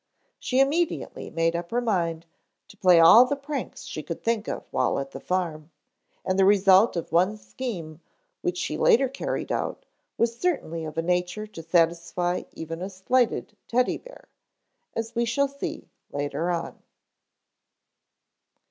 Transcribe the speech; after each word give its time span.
She 0.39 0.59
immediately 0.59 1.29
made 1.29 1.55
up 1.55 1.69
her 1.69 1.79
mind 1.79 2.25
to 2.69 2.75
play 2.77 2.99
all 2.99 3.25
the 3.25 3.35
pranks 3.35 3.83
she 3.83 4.01
could 4.01 4.23
think 4.23 4.47
of 4.47 4.63
while 4.71 4.97
at 4.97 5.11
the 5.11 5.19
farm, 5.19 5.69
and 6.25 6.39
the 6.39 6.43
result 6.43 6.95
of 6.95 7.11
one 7.11 7.37
scheme 7.37 8.01
which 8.41 8.57
she 8.57 8.79
later 8.79 9.07
carried 9.07 9.51
out, 9.51 9.85
was 10.17 10.35
certainly 10.35 10.85
of 10.85 10.97
a 10.97 11.03
nature 11.03 11.45
to 11.45 11.61
satisfy 11.61 12.41
even 12.53 12.81
a 12.81 12.89
slighted 12.89 13.55
Teddy 13.67 13.97
bear, 13.99 14.27
as 14.95 15.13
we 15.13 15.23
shall 15.23 15.47
see 15.47 15.87
later 16.11 16.49
on. 16.49 16.81